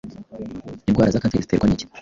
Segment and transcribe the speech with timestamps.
[0.89, 1.85] indwara za kanseri ziterwa nicyi